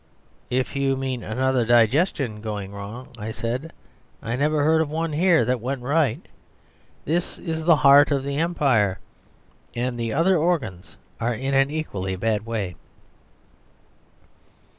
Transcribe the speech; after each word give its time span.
"If 0.49 0.75
you 0.75 0.95
mean 0.97 1.23
another 1.23 1.63
digestion 1.63 2.41
gone 2.41 2.71
wrong," 2.71 3.09
I 3.19 3.29
said, 3.29 3.71
"I 4.19 4.35
never 4.35 4.63
heard 4.63 4.81
of 4.81 4.89
one 4.89 5.13
here 5.13 5.45
that 5.45 5.61
went 5.61 5.83
right. 5.83 6.27
This 7.05 7.37
is 7.37 7.65
the 7.65 7.75
heart 7.75 8.09
of 8.09 8.23
the 8.23 8.37
Empire, 8.37 8.97
and 9.75 9.99
the 9.99 10.11
other 10.11 10.39
organs 10.39 10.97
are 11.19 11.35
in 11.35 11.53
an 11.53 11.69
equally 11.69 12.15
bad 12.15 12.47
way." 12.47 12.73